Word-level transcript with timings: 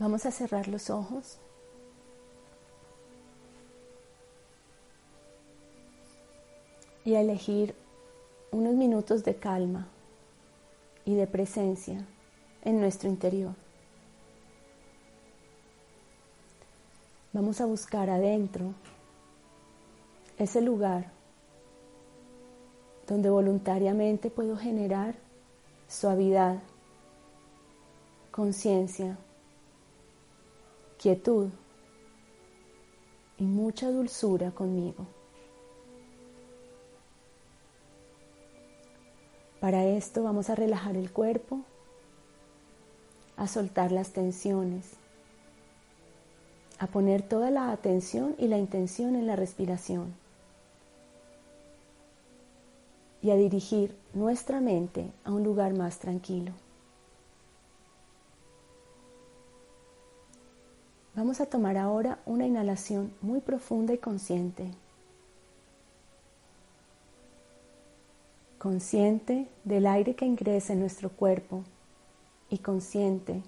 Vamos 0.00 0.24
a 0.24 0.30
cerrar 0.30 0.66
los 0.66 0.88
ojos. 0.88 1.36
Y 7.04 7.16
a 7.16 7.20
elegir 7.20 7.74
unos 8.50 8.74
minutos 8.74 9.24
de 9.24 9.36
calma 9.36 9.88
y 11.04 11.14
de 11.16 11.26
presencia 11.26 12.06
en 12.64 12.80
nuestro 12.80 13.10
interior. 13.10 13.52
Vamos 17.34 17.60
a 17.60 17.66
buscar 17.66 18.08
adentro 18.08 18.72
ese 20.38 20.62
lugar 20.62 21.10
donde 23.06 23.28
voluntariamente 23.28 24.30
puedo 24.30 24.56
generar 24.56 25.14
suavidad, 25.88 26.58
conciencia, 28.30 29.18
quietud 31.00 31.48
y 33.38 33.44
mucha 33.44 33.90
dulzura 33.90 34.50
conmigo. 34.50 35.06
Para 39.60 39.86
esto 39.86 40.22
vamos 40.22 40.50
a 40.50 40.54
relajar 40.54 40.96
el 40.96 41.10
cuerpo, 41.10 41.62
a 43.38 43.48
soltar 43.48 43.92
las 43.92 44.10
tensiones, 44.10 44.92
a 46.78 46.86
poner 46.86 47.22
toda 47.22 47.50
la 47.50 47.72
atención 47.72 48.34
y 48.38 48.48
la 48.48 48.58
intención 48.58 49.16
en 49.16 49.26
la 49.26 49.36
respiración 49.36 50.14
y 53.22 53.30
a 53.30 53.36
dirigir 53.36 53.96
nuestra 54.12 54.60
mente 54.60 55.10
a 55.24 55.32
un 55.32 55.44
lugar 55.44 55.72
más 55.72 55.98
tranquilo. 55.98 56.52
Vamos 61.20 61.42
a 61.42 61.44
tomar 61.44 61.76
ahora 61.76 62.18
una 62.24 62.46
inhalación 62.46 63.12
muy 63.20 63.40
profunda 63.40 63.92
y 63.92 63.98
consciente. 63.98 64.70
Consciente 68.56 69.46
del 69.62 69.86
aire 69.86 70.14
que 70.14 70.24
ingresa 70.24 70.72
en 70.72 70.80
nuestro 70.80 71.10
cuerpo 71.10 71.62
y 72.48 72.56
consciente 72.56 73.42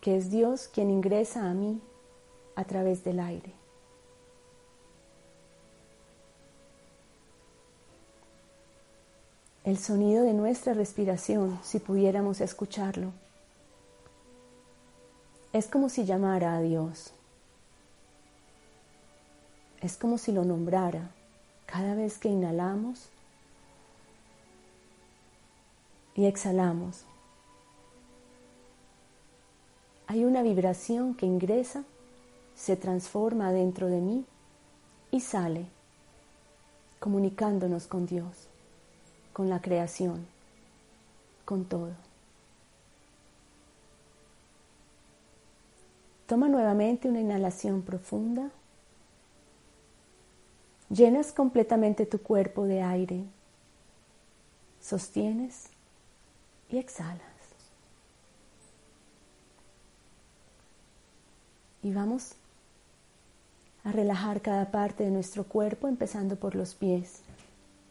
que 0.00 0.16
es 0.16 0.32
Dios 0.32 0.66
quien 0.66 0.90
ingresa 0.90 1.48
a 1.48 1.54
mí 1.54 1.80
a 2.56 2.64
través 2.64 3.04
del 3.04 3.20
aire. 3.20 3.52
El 9.62 9.78
sonido 9.78 10.24
de 10.24 10.34
nuestra 10.34 10.74
respiración, 10.74 11.60
si 11.62 11.78
pudiéramos 11.78 12.40
escucharlo, 12.40 13.12
es 15.52 15.66
como 15.66 15.88
si 15.88 16.04
llamara 16.04 16.56
a 16.56 16.60
Dios. 16.62 17.12
Es 19.82 19.96
como 19.96 20.16
si 20.16 20.30
lo 20.30 20.44
nombrara 20.44 21.10
cada 21.66 21.96
vez 21.96 22.18
que 22.18 22.28
inhalamos 22.28 23.08
y 26.14 26.26
exhalamos. 26.26 27.04
Hay 30.06 30.24
una 30.24 30.42
vibración 30.42 31.14
que 31.14 31.26
ingresa, 31.26 31.82
se 32.54 32.76
transforma 32.76 33.50
dentro 33.50 33.88
de 33.88 34.00
mí 34.00 34.24
y 35.10 35.20
sale, 35.20 35.66
comunicándonos 37.00 37.88
con 37.88 38.06
Dios, 38.06 38.46
con 39.32 39.50
la 39.50 39.60
creación, 39.60 40.26
con 41.44 41.64
todo. 41.64 41.90
Toma 46.26 46.48
nuevamente 46.48 47.08
una 47.08 47.20
inhalación 47.20 47.82
profunda. 47.82 48.50
Llenas 50.92 51.32
completamente 51.32 52.04
tu 52.04 52.20
cuerpo 52.20 52.64
de 52.64 52.82
aire. 52.82 53.24
Sostienes 54.80 55.68
y 56.68 56.76
exhalas. 56.76 57.22
Y 61.82 61.92
vamos 61.92 62.32
a 63.84 63.92
relajar 63.92 64.42
cada 64.42 64.70
parte 64.70 65.04
de 65.04 65.10
nuestro 65.10 65.44
cuerpo, 65.44 65.88
empezando 65.88 66.36
por 66.36 66.54
los 66.54 66.74
pies, 66.74 67.22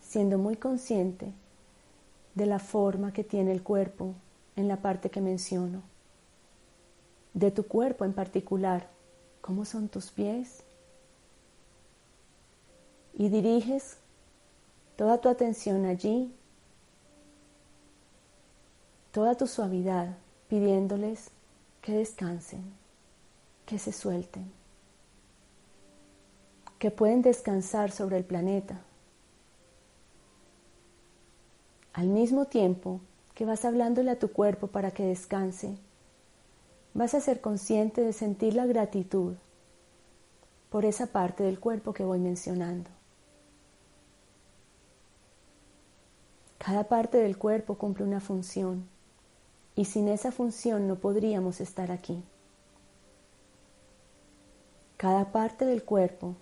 siendo 0.02 0.38
muy 0.38 0.56
consciente 0.56 1.34
de 2.36 2.46
la 2.46 2.59
forma 2.59 3.12
que 3.12 3.24
tiene 3.24 3.52
el 3.52 3.64
cuerpo 3.64 4.14
en 4.56 4.68
la 4.68 4.78
parte 4.78 5.09
que 5.09 5.22
menciono 5.22 5.81
de 7.34 7.52
tu 7.52 7.64
cuerpo 7.64 8.06
en 8.06 8.14
particular, 8.14 8.88
cómo 9.42 9.66
son 9.66 9.88
tus 9.88 10.12
pies. 10.12 10.64
Y 13.14 13.30
diriges 13.30 13.98
toda 14.96 15.20
tu 15.20 15.30
atención 15.30 15.86
allí, 15.86 16.34
toda 19.12 19.36
tu 19.36 19.48
suavidad, 19.48 20.16
pidiéndoles 20.48 21.30
que 21.82 21.94
descansen, 21.94 22.64
que 23.66 23.80
se 23.80 23.92
suelten, 23.92 24.52
que 26.80 26.92
pueden 26.92 27.22
descansar 27.22 27.92
sobre 27.92 28.18
el 28.18 28.24
planeta. 28.24 28.82
Al 31.94 32.08
mismo 32.08 32.46
tiempo 32.46 33.02
que 33.34 33.46
vas 33.46 33.66
hablándole 33.66 34.12
a 34.12 34.20
tu 34.20 34.32
cuerpo 34.32 34.68
para 34.68 34.92
que 34.92 35.06
descanse, 35.06 35.78
vas 36.94 37.14
a 37.14 37.22
ser 37.22 37.42
consciente 37.42 38.02
de 38.02 38.14
sentir 38.14 38.54
la 38.54 38.66
gratitud 38.66 39.36
por 40.70 40.86
esa 40.86 41.08
parte 41.08 41.44
del 41.44 41.60
cuerpo 41.60 41.94
que 41.94 42.04
voy 42.04 42.20
mencionando. 42.20 42.90
Cada 46.64 46.84
parte 46.84 47.18
del 47.18 47.40
cuerpo 47.40 47.74
cumple 47.74 48.06
una 48.06 48.20
función 48.20 48.88
y 49.76 49.86
sin 49.86 50.08
esa 50.08 50.32
función 50.32 50.88
no 50.88 50.96
podríamos 50.96 51.60
estar 51.60 51.92
aquí. 51.92 52.24
Cada 54.96 55.32
parte 55.32 55.66
del 55.66 55.84
cuerpo 55.84 56.36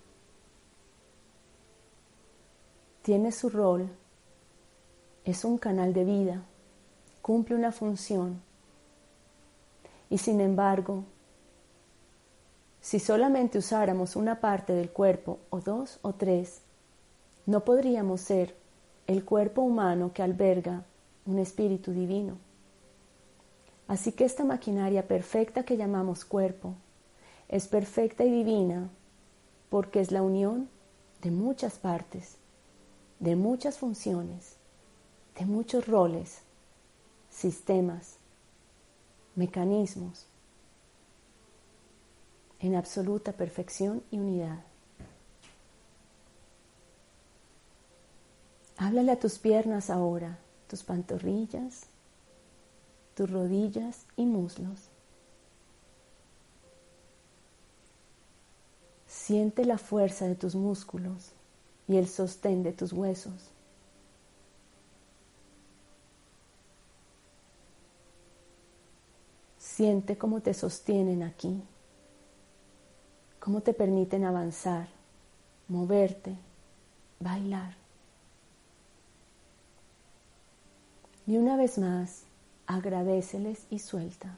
tiene 3.01 3.31
su 3.31 3.49
rol, 3.49 3.89
es 5.23 5.45
un 5.45 5.57
canal 5.57 5.93
de 5.93 6.03
vida, 6.03 6.43
cumple 7.21 7.55
una 7.55 7.71
función 7.71 8.41
y 10.09 10.17
sin 10.17 10.41
embargo, 10.41 11.05
si 12.81 12.99
solamente 12.99 13.57
usáramos 13.57 14.17
una 14.17 14.41
parte 14.41 14.73
del 14.73 14.89
cuerpo 14.89 15.39
o 15.49 15.61
dos 15.61 15.97
o 16.01 16.11
tres, 16.11 16.59
no 17.45 17.63
podríamos 17.63 18.19
ser 18.19 18.59
el 19.09 19.25
cuerpo 19.25 19.63
humano 19.63 20.13
que 20.13 20.21
alberga 20.21 20.83
un 21.25 21.39
espíritu 21.39 21.91
divino. 21.91 22.37
Así 23.87 24.11
que 24.11 24.23
esta 24.23 24.43
maquinaria 24.43 25.07
perfecta 25.07 25.63
que 25.63 25.77
llamamos 25.77 26.25
cuerpo 26.25 26.75
es 27.47 27.67
perfecta 27.67 28.23
y 28.23 28.29
divina 28.29 28.87
porque 29.71 29.99
es 29.99 30.11
la 30.11 30.21
unión 30.21 30.69
de 31.23 31.31
muchas 31.31 31.79
partes, 31.79 32.35
de 33.19 33.35
muchas 33.35 33.79
funciones, 33.79 34.57
de 35.39 35.45
muchos 35.47 35.87
roles, 35.87 36.41
sistemas, 37.31 38.17
mecanismos 39.35 40.27
en 42.59 42.75
absoluta 42.75 43.31
perfección 43.31 44.03
y 44.11 44.19
unidad. 44.19 44.68
Háblale 48.81 49.11
a 49.11 49.19
tus 49.19 49.39
piernas 49.39 49.89
ahora, 49.89 50.39
tus 50.69 50.83
pantorrillas, 50.83 51.87
tus 53.13 53.29
rodillas 53.29 54.05
y 54.15 54.25
muslos. 54.25 54.87
Siente 59.05 59.65
la 59.65 59.77
fuerza 59.77 60.27
de 60.27 60.35
tus 60.35 60.55
músculos 60.55 61.33
y 61.89 61.97
el 61.97 62.07
sostén 62.07 62.63
de 62.63 62.71
tus 62.71 62.93
huesos. 62.93 63.51
Siente 69.57 70.17
cómo 70.17 70.39
te 70.39 70.53
sostienen 70.53 71.21
aquí, 71.21 71.61
cómo 73.41 73.59
te 73.59 73.73
permiten 73.73 74.23
avanzar, 74.23 74.87
moverte, 75.67 76.37
bailar. 77.19 77.78
Y 81.29 81.37
una 81.37 81.57
vez 81.57 81.77
más, 81.77 82.23
agradeceles 82.65 83.67
y 83.69 83.77
suelta. 83.77 84.35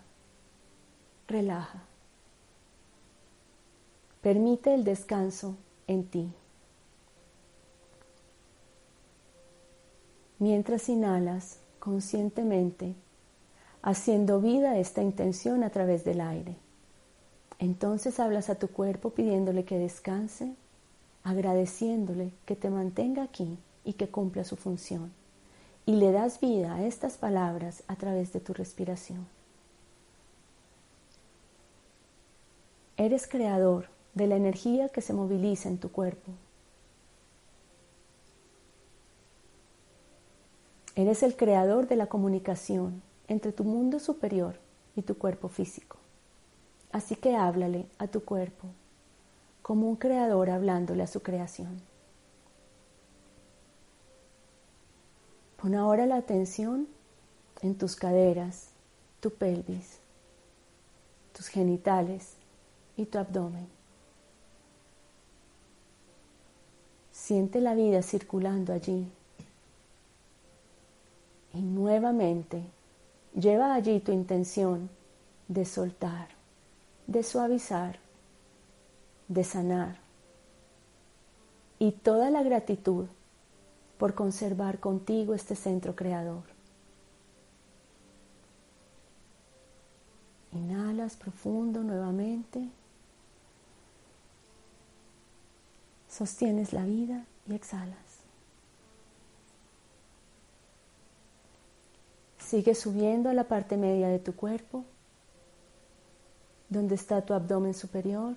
Relaja. 1.26 1.84
Permite 4.22 4.74
el 4.74 4.84
descanso 4.84 5.56
en 5.88 6.04
ti. 6.04 6.34
Mientras 10.40 10.90
inhalas 10.90 11.60
conscientemente, 11.80 12.94
haciendo 13.82 14.42
vida 14.42 14.78
esta 14.78 15.02
intención 15.02 15.64
a 15.64 15.70
través 15.70 16.04
del 16.04 16.20
aire. 16.20 16.58
Entonces 17.58 18.20
hablas 18.20 18.50
a 18.50 18.56
tu 18.56 18.68
cuerpo 18.68 19.12
pidiéndole 19.12 19.64
que 19.64 19.78
descanse, 19.78 20.56
agradeciéndole 21.24 22.34
que 22.46 22.58
te 22.58 22.70
mantenga 22.70 23.24
aquí 23.24 23.58
y 23.86 23.94
que 23.94 24.10
cumpla 24.10 24.44
su 24.44 24.58
función. 24.58 25.21
Y 25.86 25.96
le 25.96 26.12
das 26.12 26.40
vida 26.40 26.76
a 26.76 26.86
estas 26.86 27.18
palabras 27.18 27.84
a 27.88 27.96
través 27.96 28.32
de 28.34 28.40
tu 28.40 28.54
respiración. 28.54 29.28
Eres 32.98 33.28
creador 33.28 33.88
de 34.14 34.28
la 34.28 34.36
energía 34.36 34.90
que 34.90 35.02
se 35.02 35.14
moviliza 35.14 35.70
en 35.70 35.80
tu 35.80 35.92
cuerpo. 35.92 36.32
Eres 40.96 41.24
el 41.24 41.36
creador 41.36 41.88
de 41.88 41.96
la 41.96 42.08
comunicación 42.08 43.02
entre 43.28 43.52
tu 43.52 43.64
mundo 43.64 44.00
superior 44.00 44.56
y 44.96 45.02
tu 45.02 45.18
cuerpo 45.18 45.48
físico. 45.48 45.98
Así 46.92 47.16
que 47.16 47.36
háblale 47.36 47.88
a 47.98 48.08
tu 48.08 48.24
cuerpo 48.24 48.68
como 49.62 49.88
un 49.88 49.96
creador 49.96 50.50
hablándole 50.50 51.04
a 51.04 51.08
su 51.08 51.22
creación. 51.22 51.82
Pon 55.62 55.76
ahora 55.76 56.08
la 56.08 56.16
atención 56.16 56.88
en 57.62 57.78
tus 57.78 57.96
caderas, 57.96 58.70
tu 59.20 59.30
pelvis, 59.30 60.00
tus 61.34 61.50
genitales 61.50 62.34
y 62.98 63.06
tu 63.06 63.20
abdomen. 63.20 63.68
Siente 67.12 67.62
la 67.62 67.76
vida 67.76 68.02
circulando 68.02 68.74
allí. 68.74 69.08
Y 71.54 71.62
nuevamente 71.62 72.64
lleva 73.36 73.76
allí 73.76 74.00
tu 74.00 74.12
intención 74.12 74.90
de 75.48 75.66
soltar, 75.66 76.30
de 77.06 77.22
suavizar, 77.22 78.00
de 79.28 79.44
sanar. 79.44 80.00
Y 81.78 81.92
toda 81.92 82.32
la 82.32 82.42
gratitud 82.42 83.06
por 84.02 84.16
conservar 84.16 84.80
contigo 84.80 85.36
este 85.36 85.56
centro 85.56 85.96
creador. 85.96 86.42
Inhalas 90.54 91.16
profundo 91.16 91.84
nuevamente. 91.84 92.68
Sostienes 96.10 96.74
la 96.74 96.84
vida 96.84 97.28
y 97.48 97.54
exhalas. 97.54 98.24
Sigue 102.40 102.74
subiendo 102.74 103.30
a 103.30 103.36
la 103.36 103.44
parte 103.44 103.78
media 103.78 104.08
de 104.08 104.18
tu 104.18 104.36
cuerpo, 104.36 104.84
donde 106.70 106.96
está 106.96 107.24
tu 107.24 107.36
abdomen 107.36 107.76
superior. 107.76 108.34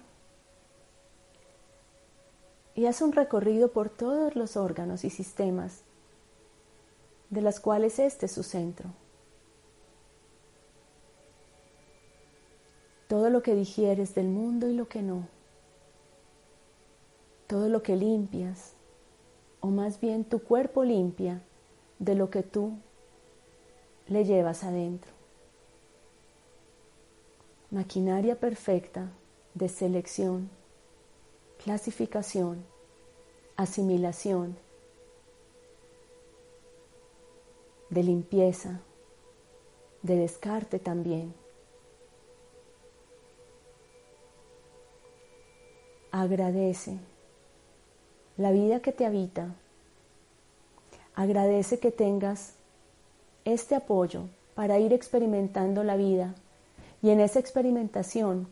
Y 2.75 2.87
haz 2.87 3.03
un 3.03 3.13
recorrido 3.13 3.73
por 3.73 3.89
todos 3.89 4.35
los 4.37 4.57
órganos 4.57 5.05
y 5.05 5.11
sistemas 5.11 5.83
de 7.31 7.41
las 7.41 7.61
cuales 7.61 7.99
este 7.99 8.27
es 8.27 8.33
su 8.33 8.43
centro. 8.43 8.91
Todo 13.09 13.31
lo 13.31 13.43
que 13.43 13.55
digieres 13.55 14.15
del 14.15 14.29
mundo 14.29 14.69
y 14.69 14.75
lo 14.75 14.89
que 14.89 15.03
no 15.03 15.29
todo 17.47 17.69
lo 17.69 17.83
que 17.83 17.97
limpias, 17.97 18.73
o 19.61 19.69
más 19.69 20.01
bien 20.01 20.25
tu 20.25 20.41
cuerpo 20.41 20.85
limpia 20.85 21.43
de 21.99 22.15
lo 22.15 22.31
que 22.31 22.43
tú 22.43 22.73
le 24.09 24.25
llevas 24.25 24.65
adentro. 24.65 25.13
Maquinaria 27.71 28.39
perfecta 28.39 29.11
de 29.55 29.69
selección, 29.69 30.49
clasificación, 31.65 32.63
asimilación, 33.57 34.55
de 37.89 38.03
limpieza, 38.03 38.81
de 40.03 40.17
descarte 40.17 40.79
también. 40.79 41.33
Agradece 46.11 46.99
la 48.37 48.51
vida 48.51 48.81
que 48.81 48.93
te 48.93 49.07
habita. 49.07 49.55
Agradece 51.15 51.79
que 51.79 51.91
tengas 51.91 52.57
este 53.47 53.75
apoyo 53.75 54.25
para 54.55 54.79
ir 54.79 54.93
experimentando 54.93 55.83
la 55.83 55.97
vida 55.97 56.35
y 57.01 57.09
en 57.09 57.21
esa 57.21 57.39
experimentación 57.39 58.49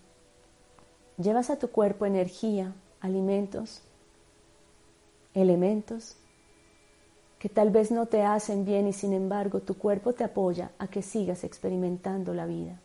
llevas 1.19 1.51
a 1.51 1.59
tu 1.59 1.69
cuerpo 1.69 2.07
energía, 2.07 2.73
alimentos, 3.03 3.83
elementos 5.35 6.17
que 7.39 7.49
tal 7.49 7.71
vez 7.71 7.91
no 7.91 8.07
te 8.07 8.23
hacen 8.23 8.65
bien 8.65 8.87
y 8.87 8.93
sin 8.93 9.13
embargo 9.13 9.61
tu 9.61 9.77
cuerpo 9.77 10.13
te 10.13 10.23
apoya 10.23 10.71
a 10.79 10.87
que 10.87 11.03
sigas 11.03 11.43
experimentando 11.43 12.33
la 12.33 12.47
vida, 12.47 12.81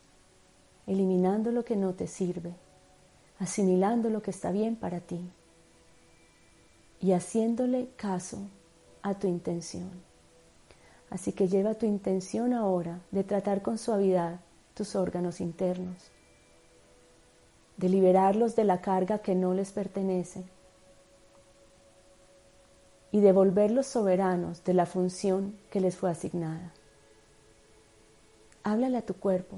eliminando 0.88 1.52
lo 1.52 1.64
que 1.64 1.76
no 1.76 1.94
te 1.94 2.08
sirve, 2.08 2.52
asimilando 3.38 4.10
lo 4.10 4.20
que 4.20 4.32
está 4.32 4.50
bien 4.50 4.74
para 4.74 4.98
ti 4.98 5.30
y 7.00 7.12
haciéndole 7.12 7.90
caso 7.96 8.38
a 9.02 9.14
tu 9.14 9.28
intención. 9.28 9.90
Así 11.10 11.32
que 11.32 11.46
lleva 11.46 11.74
tu 11.74 11.86
intención 11.86 12.52
ahora 12.52 13.00
de 13.12 13.22
tratar 13.22 13.62
con 13.62 13.78
suavidad 13.78 14.40
tus 14.74 14.96
órganos 14.96 15.40
internos, 15.40 16.10
de 17.78 17.88
liberarlos 17.88 18.54
de 18.54 18.64
la 18.64 18.80
carga 18.80 19.20
que 19.20 19.34
no 19.34 19.54
les 19.54 19.72
pertenece 19.72 20.44
y 23.10 23.20
de 23.20 23.32
volverlos 23.32 23.86
soberanos 23.86 24.62
de 24.64 24.74
la 24.74 24.84
función 24.84 25.56
que 25.70 25.80
les 25.80 25.96
fue 25.96 26.10
asignada. 26.10 26.72
Háblale 28.64 28.98
a 28.98 29.06
tu 29.06 29.14
cuerpo, 29.14 29.56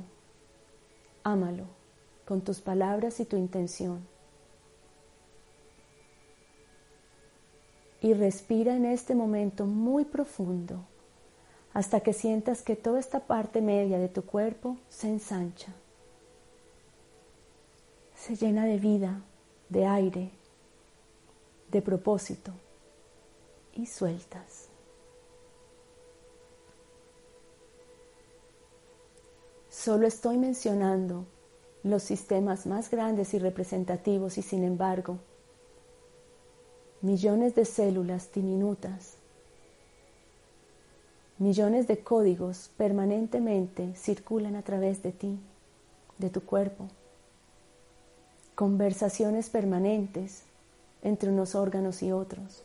ámalo 1.25 1.65
con 2.27 2.43
tus 2.43 2.61
palabras 2.61 3.19
y 3.19 3.25
tu 3.25 3.37
intención 3.37 4.07
y 8.01 8.15
respira 8.15 8.77
en 8.77 8.85
este 8.85 9.15
momento 9.15 9.67
muy 9.67 10.05
profundo 10.05 10.85
hasta 11.73 12.01
que 12.01 12.13
sientas 12.13 12.63
que 12.63 12.77
toda 12.77 12.99
esta 12.99 13.21
parte 13.21 13.61
media 13.61 13.99
de 13.99 14.09
tu 14.09 14.23
cuerpo 14.23 14.77
se 14.89 15.09
ensancha, 15.09 15.73
se 18.21 18.37
llena 18.37 18.67
de 18.67 18.79
vida, 18.79 19.23
de 19.71 19.87
aire, 19.87 20.31
de 21.71 21.81
propósito 21.81 22.53
y 23.73 23.87
sueltas. 23.87 24.69
Solo 29.71 30.07
estoy 30.07 30.37
mencionando 30.37 31.25
los 31.83 32.03
sistemas 32.03 32.67
más 32.67 32.91
grandes 32.91 33.33
y 33.33 33.39
representativos 33.39 34.37
y 34.37 34.43
sin 34.43 34.65
embargo 34.65 35.19
millones 37.01 37.55
de 37.55 37.65
células 37.65 38.31
diminutas, 38.35 39.15
millones 41.39 41.87
de 41.87 42.01
códigos 42.01 42.71
permanentemente 42.77 43.95
circulan 43.95 44.57
a 44.57 44.63
través 44.63 45.03
de 45.03 45.13
ti, 45.13 45.39
de 46.19 46.29
tu 46.29 46.43
cuerpo, 46.43 46.89
conversaciones 48.61 49.49
permanentes 49.49 50.43
entre 51.01 51.31
unos 51.31 51.55
órganos 51.55 52.03
y 52.03 52.13
otros. 52.13 52.63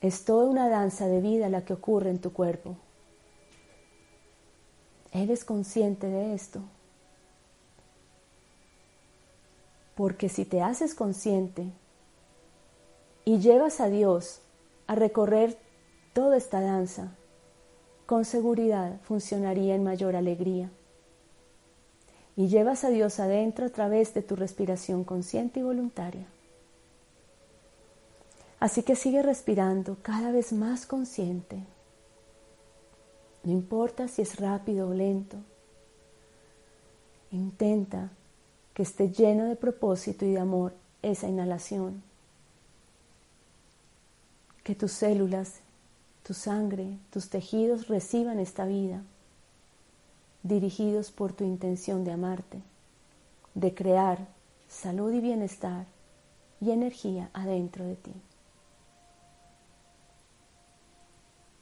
Es 0.00 0.24
toda 0.24 0.44
una 0.48 0.68
danza 0.68 1.08
de 1.08 1.20
vida 1.20 1.48
la 1.48 1.64
que 1.64 1.72
ocurre 1.72 2.10
en 2.10 2.20
tu 2.20 2.32
cuerpo. 2.32 2.76
¿Eres 5.10 5.44
consciente 5.44 6.06
de 6.06 6.32
esto? 6.32 6.60
Porque 9.96 10.28
si 10.28 10.44
te 10.44 10.62
haces 10.62 10.94
consciente 10.94 11.64
y 13.24 13.40
llevas 13.40 13.80
a 13.80 13.88
Dios 13.88 14.42
a 14.86 14.94
recorrer 14.94 15.58
toda 16.12 16.36
esta 16.36 16.60
danza, 16.60 17.16
con 18.06 18.24
seguridad 18.24 19.00
funcionaría 19.02 19.74
en 19.74 19.82
mayor 19.82 20.14
alegría. 20.14 20.70
Y 22.36 22.48
llevas 22.48 22.84
a 22.84 22.90
Dios 22.90 23.18
adentro 23.18 23.66
a 23.66 23.70
través 23.70 24.12
de 24.12 24.22
tu 24.22 24.36
respiración 24.36 25.04
consciente 25.04 25.60
y 25.60 25.62
voluntaria. 25.62 26.26
Así 28.60 28.82
que 28.82 28.94
sigue 28.94 29.22
respirando 29.22 29.96
cada 30.02 30.30
vez 30.30 30.52
más 30.52 30.86
consciente. 30.86 31.62
No 33.42 33.52
importa 33.52 34.08
si 34.08 34.22
es 34.22 34.38
rápido 34.38 34.88
o 34.88 34.94
lento. 34.94 35.38
Intenta 37.30 38.10
que 38.74 38.82
esté 38.82 39.10
lleno 39.10 39.46
de 39.46 39.56
propósito 39.56 40.24
y 40.26 40.32
de 40.32 40.38
amor 40.38 40.74
esa 41.02 41.28
inhalación. 41.28 42.02
Que 44.62 44.74
tus 44.74 44.92
células, 44.92 45.60
tu 46.22 46.34
sangre, 46.34 46.98
tus 47.10 47.30
tejidos 47.30 47.88
reciban 47.88 48.40
esta 48.40 48.66
vida 48.66 49.02
dirigidos 50.46 51.10
por 51.10 51.32
tu 51.32 51.44
intención 51.44 52.04
de 52.04 52.12
amarte, 52.12 52.62
de 53.54 53.74
crear 53.74 54.28
salud 54.68 55.12
y 55.12 55.20
bienestar 55.20 55.86
y 56.60 56.70
energía 56.70 57.30
adentro 57.32 57.84
de 57.84 57.96
ti. 57.96 58.12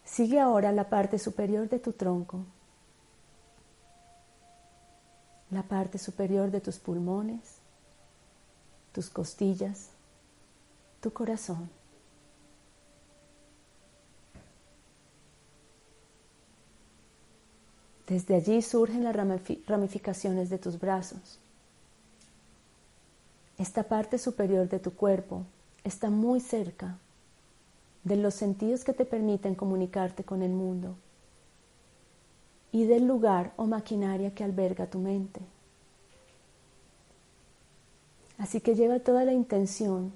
Sigue 0.05 0.38
ahora 0.38 0.71
la 0.73 0.88
parte 0.88 1.19
superior 1.19 1.69
de 1.69 1.79
tu 1.79 1.93
tronco, 1.93 2.45
la 5.50 5.62
parte 5.62 5.99
superior 5.99 6.50
de 6.50 6.61
tus 6.61 6.79
pulmones, 6.79 7.57
tus 8.93 9.09
costillas, 9.09 9.91
tu 11.00 11.12
corazón. 11.12 11.71
Desde 18.14 18.37
allí 18.37 18.62
surgen 18.62 19.02
las 19.02 19.16
ramificaciones 19.66 20.49
de 20.49 20.56
tus 20.56 20.78
brazos. 20.78 21.40
Esta 23.59 23.83
parte 23.83 24.18
superior 24.18 24.68
de 24.68 24.78
tu 24.78 24.92
cuerpo 24.94 25.42
está 25.83 26.11
muy 26.11 26.38
cerca 26.38 26.97
de 28.04 28.14
los 28.14 28.35
sentidos 28.35 28.85
que 28.85 28.92
te 28.92 29.04
permiten 29.04 29.56
comunicarte 29.56 30.23
con 30.23 30.42
el 30.42 30.52
mundo 30.52 30.94
y 32.71 32.85
del 32.85 33.04
lugar 33.04 33.52
o 33.56 33.66
maquinaria 33.66 34.33
que 34.33 34.44
alberga 34.44 34.87
tu 34.87 35.00
mente. 35.00 35.40
Así 38.38 38.61
que 38.61 38.76
lleva 38.76 39.00
toda 39.00 39.25
la 39.25 39.33
intención 39.33 40.12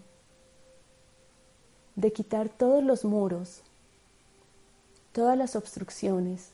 de 1.96 2.12
quitar 2.12 2.48
todos 2.48 2.84
los 2.84 3.04
muros, 3.04 3.62
todas 5.10 5.36
las 5.36 5.56
obstrucciones, 5.56 6.52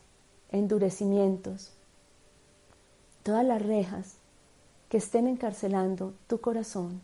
endurecimientos, 0.54 1.72
todas 3.24 3.44
las 3.44 3.60
rejas 3.60 4.14
que 4.88 4.98
estén 4.98 5.26
encarcelando 5.26 6.14
tu 6.28 6.40
corazón 6.40 7.00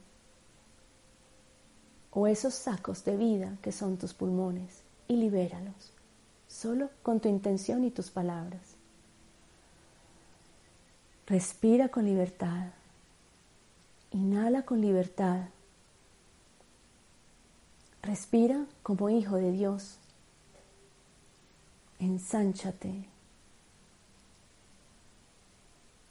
o 2.12 2.28
esos 2.28 2.54
sacos 2.54 3.04
de 3.04 3.16
vida 3.16 3.57
que 3.61 3.73
son 3.73 3.97
tus 3.97 4.14
pulmones 4.14 4.83
y 5.09 5.16
libéralos, 5.16 5.92
solo 6.47 6.90
con 7.02 7.19
tu 7.19 7.28
intención 7.28 7.85
y 7.85 7.90
tus 7.90 8.11
palabras. 8.11 8.61
Respira 11.26 11.88
con 11.88 12.04
libertad, 12.04 12.69
inhala 14.12 14.62
con 14.62 14.80
libertad, 14.80 15.49
respira 18.02 18.64
como 18.85 19.11
hijo 19.11 19.37
de 19.37 19.50
Dios, 19.50 19.99
ensánchate, 21.99 23.10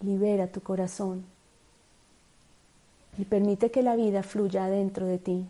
libera 0.02 0.48
tu 0.48 0.62
corazón 0.62 1.26
y 3.18 3.26
permite 3.26 3.72
que 3.72 3.84
la 3.84 3.96
vida 3.96 4.24
fluya 4.24 4.66
adentro 4.66 5.06
de 5.06 5.18
ti. 5.18 5.48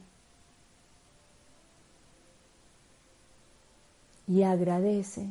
y 4.29 4.44
agradece 4.44 5.25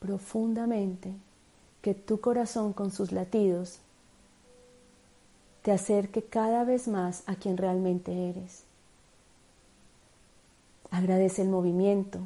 profundamente 0.00 1.12
que 1.82 1.94
tu 1.94 2.20
corazón 2.20 2.72
con 2.72 2.90
sus 2.90 3.12
latidos 3.12 3.78
te 5.62 5.70
acerque 5.70 6.24
cada 6.24 6.64
vez 6.64 6.88
más 6.88 7.22
a 7.26 7.36
quien 7.36 7.56
realmente 7.56 8.28
eres. 8.28 8.64
Agradece 10.90 11.42
el 11.42 11.48
movimiento, 11.48 12.18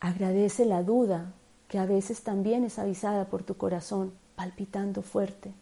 agradece 0.00 0.64
la 0.64 0.82
duda 0.82 1.32
que 1.68 1.78
a 1.78 1.84
veces 1.84 2.22
también 2.22 2.64
es 2.64 2.78
avisada 2.78 3.26
por 3.26 3.42
tu 3.42 3.56
corazón 3.56 4.12
palpitando 4.36 5.02
fuerte. 5.02 5.52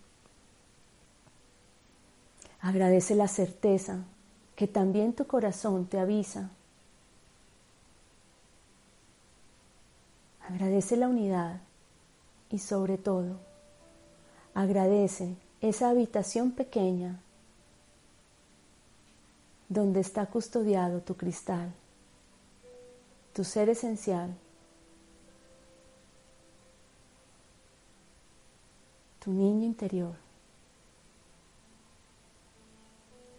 Agradece 2.60 3.14
la 3.14 3.28
certeza 3.28 3.98
que 4.56 4.66
también 4.66 5.14
tu 5.14 5.26
corazón 5.26 5.86
te 5.86 5.98
avisa 5.98 6.50
Agradece 10.48 10.96
la 10.96 11.08
unidad 11.08 11.60
y 12.50 12.58
sobre 12.58 12.98
todo, 12.98 13.38
agradece 14.52 15.34
esa 15.62 15.88
habitación 15.88 16.52
pequeña 16.52 17.18
donde 19.70 20.00
está 20.00 20.26
custodiado 20.26 21.00
tu 21.00 21.16
cristal, 21.16 21.72
tu 23.32 23.42
ser 23.42 23.70
esencial, 23.70 24.34
tu 29.24 29.32
niño 29.32 29.64
interior. 29.64 30.14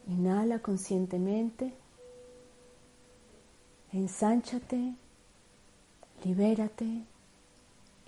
Inhala 0.08 0.60
conscientemente, 0.60 1.74
ensánchate 3.92 4.96
libérate 6.24 7.04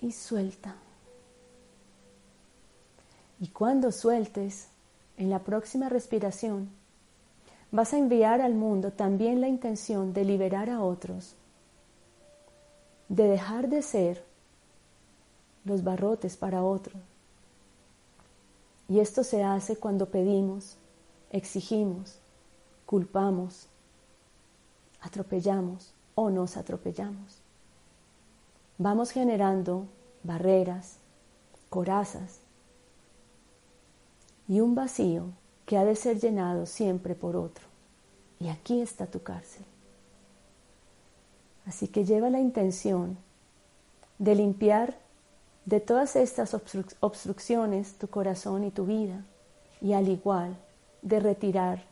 y 0.00 0.12
suelta. 0.12 0.74
Y 3.40 3.48
cuando 3.48 3.92
sueltes, 3.92 4.68
en 5.16 5.30
la 5.30 5.40
próxima 5.40 5.88
respiración, 5.88 6.68
vas 7.70 7.92
a 7.92 7.98
enviar 7.98 8.40
al 8.40 8.54
mundo 8.54 8.92
también 8.92 9.40
la 9.40 9.48
intención 9.48 10.12
de 10.12 10.24
liberar 10.24 10.70
a 10.70 10.80
otros, 10.80 11.34
de 13.08 13.24
dejar 13.28 13.68
de 13.68 13.82
ser 13.82 14.24
los 15.64 15.84
barrotes 15.84 16.36
para 16.36 16.64
otros. 16.64 17.00
Y 18.88 19.00
esto 19.00 19.22
se 19.22 19.42
hace 19.42 19.76
cuando 19.76 20.06
pedimos, 20.06 20.76
exigimos, 21.30 22.18
culpamos, 22.86 23.66
atropellamos 25.00 25.92
o 26.14 26.30
nos 26.30 26.56
atropellamos 26.56 27.42
vamos 28.78 29.10
generando 29.10 29.86
barreras, 30.22 30.98
corazas 31.68 32.38
y 34.46 34.60
un 34.60 34.74
vacío 34.74 35.24
que 35.66 35.76
ha 35.76 35.84
de 35.84 35.96
ser 35.96 36.18
llenado 36.18 36.64
siempre 36.64 37.14
por 37.14 37.36
otro. 37.36 37.66
Y 38.40 38.48
aquí 38.48 38.80
está 38.80 39.06
tu 39.06 39.22
cárcel. 39.22 39.64
Así 41.66 41.88
que 41.88 42.04
lleva 42.04 42.30
la 42.30 42.40
intención 42.40 43.18
de 44.18 44.34
limpiar 44.36 44.96
de 45.68 45.80
todas 45.80 46.16
estas 46.16 46.56
obstrucciones 47.00 47.92
tu 47.98 48.08
corazón 48.08 48.64
y 48.64 48.70
tu 48.70 48.86
vida 48.86 49.22
y 49.82 49.92
al 49.92 50.08
igual 50.08 50.56
de 51.02 51.20
retirar 51.20 51.84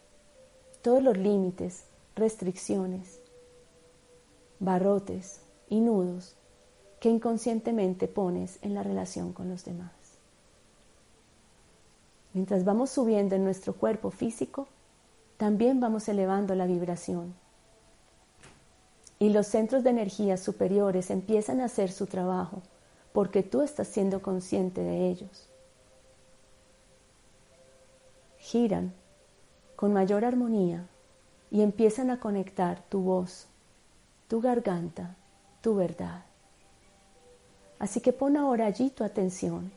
todos 0.80 1.02
los 1.02 1.18
límites, 1.18 1.84
restricciones, 2.14 3.20
barrotes 4.60 5.42
y 5.68 5.80
nudos 5.80 6.36
que 7.00 7.10
inconscientemente 7.10 8.08
pones 8.08 8.58
en 8.62 8.72
la 8.72 8.82
relación 8.82 9.34
con 9.34 9.50
los 9.50 9.66
demás. 9.66 9.92
Mientras 12.32 12.64
vamos 12.64 12.88
subiendo 12.88 13.34
en 13.34 13.44
nuestro 13.44 13.74
cuerpo 13.74 14.10
físico, 14.10 14.68
también 15.36 15.80
vamos 15.80 16.08
elevando 16.08 16.54
la 16.54 16.64
vibración. 16.64 17.34
Y 19.18 19.28
los 19.28 19.46
centros 19.46 19.84
de 19.84 19.90
energía 19.90 20.38
superiores 20.38 21.10
empiezan 21.10 21.60
a 21.60 21.66
hacer 21.66 21.92
su 21.92 22.06
trabajo 22.06 22.62
porque 23.16 23.42
tú 23.42 23.62
estás 23.62 23.88
siendo 23.88 24.20
consciente 24.20 24.82
de 24.82 25.08
ellos. 25.08 25.48
Giran 28.36 28.92
con 29.74 29.94
mayor 29.94 30.22
armonía 30.22 30.86
y 31.50 31.62
empiezan 31.62 32.10
a 32.10 32.20
conectar 32.20 32.82
tu 32.90 33.00
voz, 33.00 33.46
tu 34.28 34.42
garganta, 34.42 35.16
tu 35.62 35.74
verdad. 35.74 36.26
Así 37.78 38.02
que 38.02 38.12
pon 38.12 38.36
ahora 38.36 38.66
allí 38.66 38.90
tu 38.90 39.02
atención. 39.02 39.72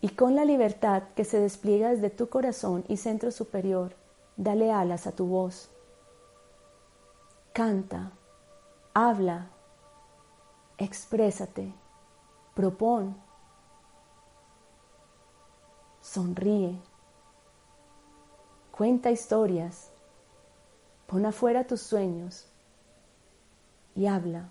Y 0.00 0.08
con 0.08 0.34
la 0.34 0.44
libertad 0.44 1.04
que 1.14 1.24
se 1.24 1.38
despliega 1.38 1.90
desde 1.90 2.10
tu 2.10 2.28
corazón 2.28 2.82
y 2.88 2.96
centro 2.96 3.30
superior, 3.30 3.94
dale 4.36 4.72
alas 4.72 5.06
a 5.06 5.12
tu 5.12 5.26
voz. 5.26 5.70
Canta, 7.52 8.10
habla, 8.94 9.52
exprésate, 10.78 11.72
propón, 12.54 13.16
sonríe, 16.00 16.80
cuenta 18.70 19.10
historias, 19.10 19.90
pon 21.06 21.24
afuera 21.26 21.66
tus 21.66 21.80
sueños 21.80 22.46
y 23.94 24.06
habla 24.06 24.50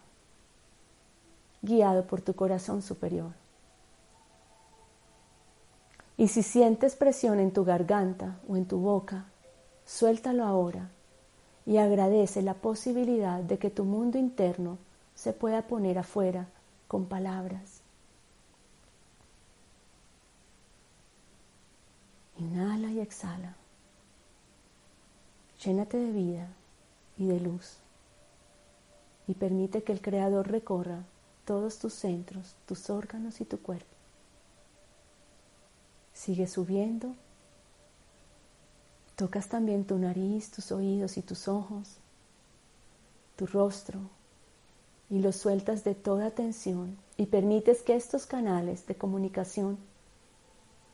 guiado 1.62 2.08
por 2.08 2.22
tu 2.22 2.34
corazón 2.34 2.82
superior. 2.82 3.34
Y 6.18 6.28
si 6.28 6.44
sientes 6.44 6.96
presión 6.96 7.40
en 7.40 7.52
tu 7.52 7.64
garganta 7.64 8.40
o 8.48 8.56
en 8.56 8.66
tu 8.66 8.80
boca, 8.80 9.26
suéltalo 9.86 10.46
ahora 10.46 10.92
y 11.66 11.78
agradece 11.78 12.42
la 12.42 12.54
posibilidad 12.54 13.40
de 13.40 13.58
que 13.58 13.70
tu 13.70 13.86
mundo 13.86 14.18
interno 14.18 14.78
se 15.22 15.34
pueda 15.34 15.62
poner 15.68 16.00
afuera 16.00 16.48
con 16.88 17.06
palabras. 17.06 17.82
Inhala 22.40 22.90
y 22.90 23.02
exhala. 23.02 23.56
Llénate 25.64 25.98
de 25.98 26.12
vida 26.12 26.48
y 27.20 27.28
de 27.28 27.40
luz 27.40 27.78
y 29.28 29.36
permite 29.36 29.84
que 29.84 29.92
el 29.92 30.02
Creador 30.02 30.50
recorra 30.50 31.04
todos 31.46 31.78
tus 31.78 31.94
centros, 31.94 32.56
tus 32.66 32.90
órganos 32.90 33.42
y 33.42 33.46
tu 33.46 33.62
cuerpo. 33.62 33.94
Sigue 36.16 36.48
subiendo. 36.48 37.14
Tocas 39.16 39.50
también 39.50 39.86
tu 39.86 40.00
nariz, 40.00 40.50
tus 40.50 40.72
oídos 40.72 41.16
y 41.18 41.22
tus 41.22 41.48
ojos, 41.48 41.98
tu 43.36 43.46
rostro, 43.46 44.00
y 45.12 45.20
los 45.20 45.36
sueltas 45.36 45.84
de 45.84 45.94
toda 45.94 46.32
tensión 46.32 46.98
y 47.18 47.26
permites 47.26 47.84
que 47.84 47.96
estos 47.96 48.26
canales 48.26 48.88
de 48.88 48.96
comunicación 48.96 49.78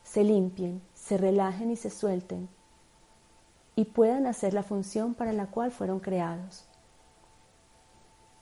se 0.04 0.24
limpien, 0.24 0.82
se 0.96 1.18
relajen 1.18 1.70
y 1.70 1.76
se 1.76 1.92
suelten 1.92 2.50
y 3.76 3.86
puedan 3.86 4.26
hacer 4.26 4.56
la 4.56 4.64
función 4.64 5.14
para 5.14 5.34
la 5.34 5.46
cual 5.46 5.72
fueron 5.72 6.00
creados. 6.00 6.66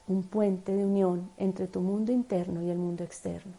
Un 0.08 0.24
puente 0.24 0.74
de 0.74 0.86
unión 0.86 1.30
entre 1.36 1.68
tu 1.68 1.82
mundo 1.82 2.14
interno 2.14 2.62
y 2.62 2.70
el 2.70 2.78
mundo 2.78 3.04
externo. 3.04 3.54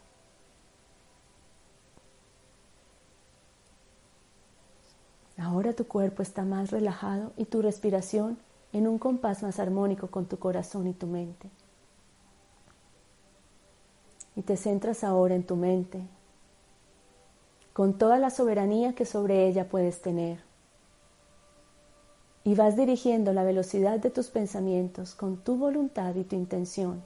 Ahora 5.37 5.75
tu 5.75 5.87
cuerpo 5.87 6.23
está 6.23 6.44
más 6.44 6.70
relajado 6.70 7.32
y 7.37 7.44
tu 7.44 7.61
respiración 7.61 8.38
en 8.73 8.88
un 8.88 8.99
compás 8.99 9.42
más 9.42 9.58
armónico 9.58 10.06
con 10.06 10.25
tu 10.25 10.38
corazón 10.38 10.87
y 10.87 10.94
tu 10.94 11.06
mente. 11.06 11.50
Y 14.37 14.43
te 14.43 14.57
centras 14.57 15.02
ahora 15.02 15.35
en 15.35 15.45
tu 15.45 15.57
mente, 15.57 16.00
con 17.73 17.99
toda 17.99 18.19
la 18.19 18.31
soberanía 18.31 18.95
que 18.95 19.05
sobre 19.05 19.49
ella 19.49 19.69
puedes 19.69 20.00
tener. 20.02 20.38
Y 22.45 22.55
vas 22.55 22.76
dirigiendo 22.76 23.33
la 23.33 23.43
velocidad 23.43 23.99
de 23.99 24.11
tus 24.11 24.28
pensamientos 24.28 25.14
con 25.14 25.38
tu 25.38 25.57
voluntad 25.57 26.14
y 26.14 26.23
tu 26.23 26.37
intención. 26.37 27.02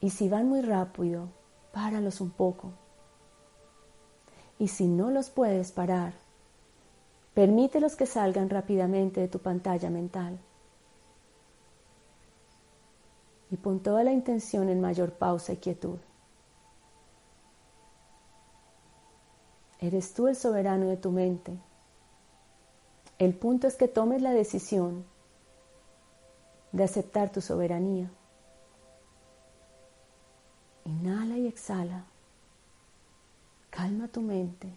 Y 0.00 0.10
si 0.10 0.28
van 0.28 0.48
muy 0.48 0.62
rápido, 0.62 1.28
páralos 1.72 2.20
un 2.20 2.30
poco. 2.30 2.72
Y 4.58 4.68
si 4.68 4.86
no 4.86 5.10
los 5.10 5.30
puedes 5.30 5.72
parar, 5.72 6.14
permítelos 7.34 7.96
que 7.96 8.06
salgan 8.06 8.50
rápidamente 8.50 9.20
de 9.20 9.28
tu 9.28 9.38
pantalla 9.38 9.88
mental. 9.88 10.38
Y 13.50 13.56
pon 13.56 13.80
toda 13.80 14.04
la 14.04 14.12
intención 14.12 14.68
en 14.68 14.80
mayor 14.80 15.12
pausa 15.12 15.52
y 15.52 15.56
quietud. 15.56 15.98
Eres 19.80 20.12
tú 20.12 20.28
el 20.28 20.36
soberano 20.36 20.86
de 20.86 20.96
tu 20.96 21.10
mente. 21.10 21.58
El 23.18 23.34
punto 23.34 23.66
es 23.66 23.76
que 23.76 23.88
tomes 23.88 24.22
la 24.22 24.32
decisión 24.32 25.04
de 26.72 26.84
aceptar 26.84 27.32
tu 27.32 27.40
soberanía. 27.40 28.10
Inhala 30.84 31.38
y 31.38 31.46
exhala. 31.46 32.04
Calma 33.70 34.08
tu 34.08 34.20
mente. 34.20 34.68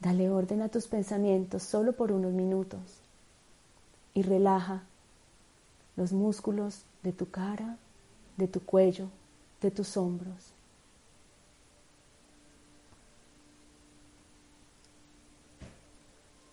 Dale 0.00 0.30
orden 0.30 0.62
a 0.62 0.68
tus 0.68 0.86
pensamientos 0.86 1.62
solo 1.62 1.92
por 1.92 2.12
unos 2.12 2.32
minutos 2.32 2.80
y 4.14 4.22
relaja 4.22 4.87
los 5.98 6.12
músculos 6.12 6.84
de 7.02 7.12
tu 7.12 7.28
cara, 7.28 7.76
de 8.36 8.46
tu 8.46 8.60
cuello, 8.60 9.08
de 9.60 9.72
tus 9.72 9.96
hombros. 9.96 10.52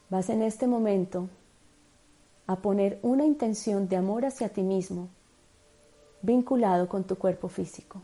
Vas 0.10 0.29
en 0.29 0.41
este 0.41 0.65
momento 0.65 1.29
a 2.47 2.55
poner 2.55 2.97
una 3.03 3.23
intención 3.23 3.88
de 3.88 3.97
amor 3.97 4.25
hacia 4.25 4.49
ti 4.49 4.63
mismo 4.63 5.10
vinculado 6.23 6.89
con 6.89 7.03
tu 7.03 7.15
cuerpo 7.15 7.47
físico, 7.47 8.01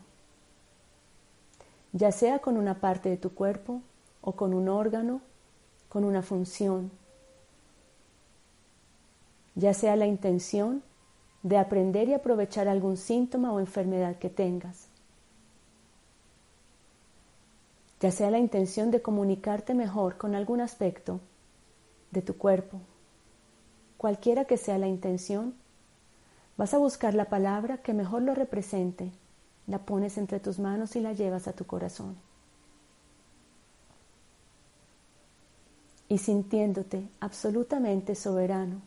ya 1.92 2.12
sea 2.12 2.38
con 2.38 2.56
una 2.56 2.78
parte 2.78 3.08
de 3.08 3.16
tu 3.16 3.34
cuerpo 3.34 3.82
o 4.20 4.30
con 4.30 4.54
un 4.54 4.68
órgano, 4.68 5.20
con 5.88 6.04
una 6.04 6.22
función, 6.22 6.92
ya 9.56 9.74
sea 9.74 9.96
la 9.96 10.06
intención 10.06 10.84
de 11.42 11.58
aprender 11.58 12.08
y 12.08 12.14
aprovechar 12.14 12.68
algún 12.68 12.96
síntoma 12.96 13.52
o 13.52 13.60
enfermedad 13.60 14.16
que 14.16 14.30
tengas, 14.30 14.86
ya 18.00 18.10
sea 18.10 18.30
la 18.30 18.38
intención 18.38 18.90
de 18.90 19.02
comunicarte 19.02 19.74
mejor 19.74 20.16
con 20.16 20.34
algún 20.34 20.60
aspecto 20.60 21.20
de 22.10 22.22
tu 22.22 22.36
cuerpo, 22.36 22.80
cualquiera 23.96 24.44
que 24.44 24.56
sea 24.56 24.78
la 24.78 24.88
intención, 24.88 25.54
vas 26.56 26.74
a 26.74 26.78
buscar 26.78 27.14
la 27.14 27.26
palabra 27.26 27.78
que 27.78 27.94
mejor 27.94 28.22
lo 28.22 28.34
represente, 28.34 29.10
la 29.66 29.78
pones 29.78 30.18
entre 30.18 30.40
tus 30.40 30.58
manos 30.58 30.96
y 30.96 31.00
la 31.00 31.12
llevas 31.12 31.48
a 31.48 31.52
tu 31.52 31.64
corazón. 31.64 32.16
Y 36.08 36.18
sintiéndote 36.18 37.08
absolutamente 37.20 38.14
soberano, 38.14 38.82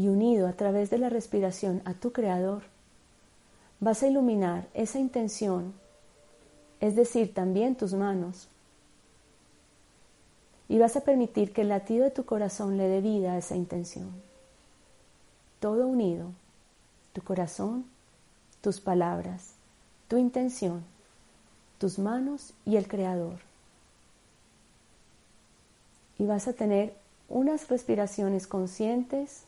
y 0.00 0.08
unido 0.08 0.48
a 0.48 0.54
través 0.54 0.88
de 0.88 0.96
la 0.96 1.10
respiración 1.10 1.82
a 1.84 1.92
tu 1.92 2.10
Creador, 2.10 2.62
vas 3.80 4.02
a 4.02 4.06
iluminar 4.06 4.66
esa 4.72 4.98
intención, 4.98 5.74
es 6.80 6.96
decir, 6.96 7.34
también 7.34 7.76
tus 7.76 7.92
manos, 7.92 8.48
y 10.70 10.78
vas 10.78 10.96
a 10.96 11.02
permitir 11.02 11.52
que 11.52 11.60
el 11.60 11.68
latido 11.68 12.04
de 12.04 12.10
tu 12.10 12.24
corazón 12.24 12.78
le 12.78 12.88
dé 12.88 13.02
vida 13.02 13.34
a 13.34 13.38
esa 13.38 13.56
intención. 13.56 14.10
Todo 15.58 15.86
unido, 15.86 16.28
tu 17.12 17.20
corazón, 17.20 17.84
tus 18.62 18.80
palabras, 18.80 19.52
tu 20.08 20.16
intención, 20.16 20.82
tus 21.76 21.98
manos 21.98 22.54
y 22.64 22.76
el 22.76 22.88
Creador. 22.88 23.36
Y 26.18 26.24
vas 26.24 26.48
a 26.48 26.54
tener 26.54 26.94
unas 27.28 27.68
respiraciones 27.68 28.46
conscientes 28.46 29.44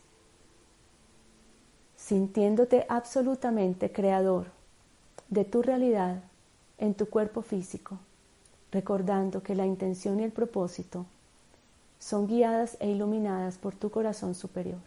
sintiéndote 2.04 2.84
absolutamente 2.88 3.92
creador 3.92 4.46
de 5.28 5.44
tu 5.44 5.62
realidad 5.62 6.22
en 6.78 6.94
tu 6.94 7.08
cuerpo 7.08 7.42
físico, 7.42 7.96
recordando 8.72 9.42
que 9.42 9.54
la 9.54 9.66
intención 9.66 10.18
y 10.18 10.24
el 10.24 10.32
propósito 10.32 11.06
son 12.00 12.26
guiadas 12.26 12.76
e 12.80 12.90
iluminadas 12.90 13.56
por 13.56 13.76
tu 13.76 13.90
corazón 13.90 14.34
superior. 14.34 14.80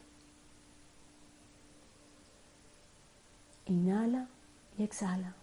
Inhala 3.68 4.28
y 4.78 4.84
exhala. 4.84 5.34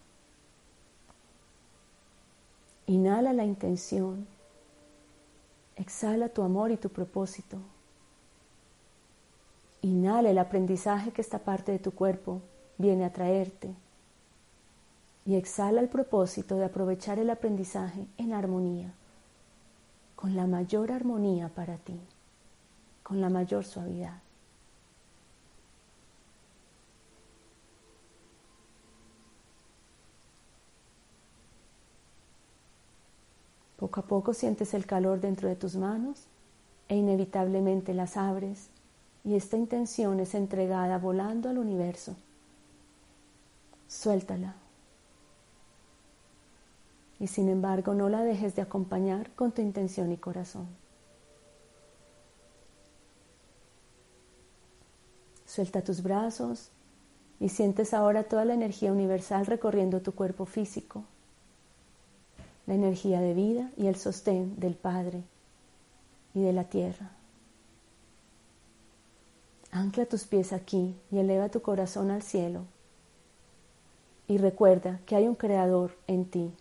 Inhala 2.85 3.33
la 3.33 3.45
intención. 3.45 4.27
Exhala 5.75 6.29
tu 6.29 6.43
amor 6.43 6.69
y 6.69 6.77
tu 6.77 6.89
propósito. 6.89 7.57
Inhala 9.83 10.29
el 10.29 10.37
aprendizaje 10.37 11.11
que 11.11 11.21
esta 11.21 11.39
parte 11.39 11.73
de 11.73 11.77
tu 11.77 11.91
cuerpo 11.91 12.41
viene 12.77 13.03
a 13.03 13.11
traerte. 13.11 13.75
Y 15.25 15.35
exhala 15.35 15.81
el 15.81 15.89
propósito 15.89 16.55
de 16.55 16.63
aprovechar 16.63 17.19
el 17.19 17.29
aprendizaje 17.29 18.07
en 18.17 18.31
armonía, 18.31 18.93
con 20.15 20.37
la 20.37 20.47
mayor 20.47 20.93
armonía 20.93 21.49
para 21.49 21.75
ti, 21.75 21.99
con 23.03 23.19
la 23.19 23.29
mayor 23.29 23.65
suavidad. 23.65 24.21
Poco 33.77 33.99
a 33.99 34.03
poco 34.03 34.33
sientes 34.33 34.73
el 34.73 34.85
calor 34.85 35.19
dentro 35.19 35.49
de 35.49 35.57
tus 35.57 35.75
manos 35.75 36.27
e 36.87 36.95
inevitablemente 36.95 37.93
las 37.93 38.15
abres 38.15 38.69
y 39.23 39.35
esta 39.35 39.57
intención 39.57 40.19
es 40.19 40.35
entregada 40.35 40.97
volando 40.97 41.49
al 41.49 41.57
universo. 41.57 42.15
Suéltala. 43.87 44.55
Y 47.19 47.27
sin 47.27 47.47
embargo 47.47 47.93
no 47.93 48.09
la 48.09 48.23
dejes 48.23 48.55
de 48.55 48.61
acompañar 48.61 49.31
con 49.31 49.51
tu 49.51 49.61
intención 49.61 50.11
y 50.11 50.17
corazón. 50.17 50.67
Suelta 55.45 55.83
tus 55.83 56.01
brazos 56.01 56.69
y 57.39 57.49
sientes 57.49 57.93
ahora 57.93 58.23
toda 58.23 58.43
la 58.43 58.55
energía 58.55 58.91
universal 58.91 59.45
recorriendo 59.45 60.01
tu 60.01 60.13
cuerpo 60.13 60.45
físico, 60.45 61.03
la 62.65 62.73
energía 62.73 63.21
de 63.21 63.33
vida 63.33 63.71
y 63.77 63.87
el 63.87 63.95
sostén 63.95 64.59
del 64.59 64.73
Padre 64.75 65.23
y 66.33 66.41
de 66.41 66.53
la 66.53 66.65
tierra. 66.65 67.11
Ancla 69.73 70.05
tus 70.05 70.25
pies 70.25 70.53
aquí 70.53 70.95
y 71.09 71.17
eleva 71.17 71.49
tu 71.49 71.63
corazón 71.63 72.11
al 72.11 72.21
cielo. 72.21 72.61
Y 74.27 74.37
recuerda 74.37 74.99
que 75.07 75.15
hay 75.15 75.27
un 75.27 75.33
creador 75.33 75.97
en 76.05 76.25
ti. 76.25 76.53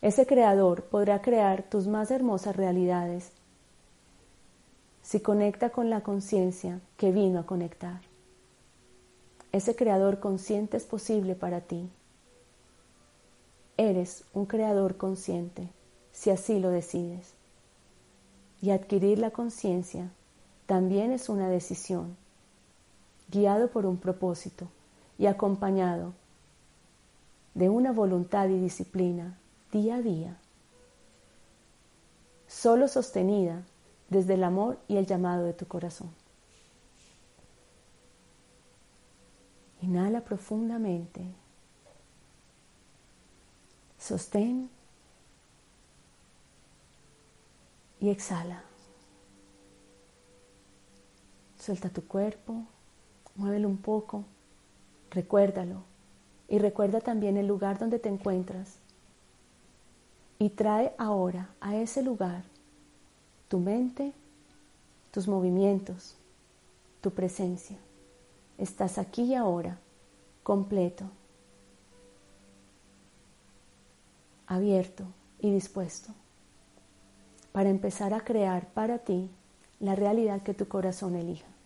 Ese 0.00 0.26
creador 0.26 0.84
podrá 0.84 1.20
crear 1.20 1.64
tus 1.64 1.86
más 1.86 2.10
hermosas 2.10 2.56
realidades 2.56 3.30
si 5.02 5.20
conecta 5.20 5.68
con 5.68 5.90
la 5.90 6.00
conciencia 6.00 6.80
que 6.96 7.12
vino 7.12 7.40
a 7.40 7.46
conectar. 7.46 8.00
Ese 9.52 9.76
creador 9.76 10.20
consciente 10.20 10.78
es 10.78 10.84
posible 10.84 11.34
para 11.34 11.60
ti. 11.60 11.90
Eres 13.76 14.24
un 14.32 14.46
creador 14.46 14.96
consciente 14.96 15.68
si 16.10 16.30
así 16.30 16.58
lo 16.58 16.70
decides. 16.70 17.34
Y 18.62 18.70
adquirir 18.70 19.18
la 19.18 19.30
conciencia 19.30 20.10
también 20.68 21.12
es 21.12 21.30
una 21.30 21.48
decisión, 21.48 22.14
guiado 23.30 23.70
por 23.70 23.86
un 23.86 23.96
propósito 23.96 24.68
y 25.16 25.24
acompañado 25.24 26.12
de 27.54 27.70
una 27.70 27.90
voluntad 27.90 28.50
y 28.50 28.60
disciplina 28.60 29.38
día 29.72 29.94
a 29.94 30.02
día, 30.02 30.36
solo 32.46 32.86
sostenida 32.86 33.62
desde 34.10 34.34
el 34.34 34.44
amor 34.44 34.78
y 34.88 34.98
el 34.98 35.06
llamado 35.06 35.46
de 35.46 35.54
tu 35.54 35.66
corazón. 35.66 36.10
Inhala 39.80 40.20
profundamente. 40.20 41.22
Sostén 43.96 44.68
y 48.00 48.10
exhala. 48.10 48.67
Suelta 51.68 51.90
tu 51.90 52.02
cuerpo, 52.06 52.62
muévelo 53.34 53.68
un 53.68 53.76
poco, 53.76 54.24
recuérdalo 55.10 55.82
y 56.48 56.58
recuerda 56.58 57.02
también 57.02 57.36
el 57.36 57.46
lugar 57.46 57.78
donde 57.78 57.98
te 57.98 58.08
encuentras. 58.08 58.78
Y 60.38 60.48
trae 60.48 60.94
ahora 60.96 61.50
a 61.60 61.76
ese 61.76 62.02
lugar 62.02 62.42
tu 63.48 63.58
mente, 63.58 64.14
tus 65.10 65.28
movimientos, 65.28 66.16
tu 67.02 67.10
presencia. 67.10 67.76
Estás 68.56 68.96
aquí 68.96 69.24
y 69.24 69.34
ahora, 69.34 69.78
completo, 70.42 71.04
abierto 74.46 75.04
y 75.38 75.52
dispuesto 75.52 76.14
para 77.52 77.68
empezar 77.68 78.14
a 78.14 78.24
crear 78.24 78.68
para 78.68 79.00
ti 79.00 79.28
la 79.80 79.94
realidad 79.94 80.40
que 80.40 80.54
tu 80.54 80.66
corazón 80.66 81.14
elija. 81.14 81.57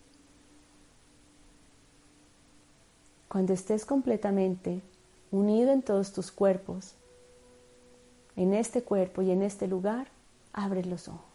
Cuando 3.33 3.53
estés 3.53 3.83
completamente 3.83 4.83
unido 5.31 5.71
en 5.71 5.81
todos 5.81 6.13
tus 6.13 6.31
cuerpos, 6.31 6.93
en 8.35 8.53
este 8.53 8.83
cuerpo 8.83 9.23
y 9.23 9.31
en 9.31 9.41
este 9.41 9.67
lugar, 9.67 10.05
abre 10.53 10.85
los 10.85 11.07
ojos. 11.07 11.32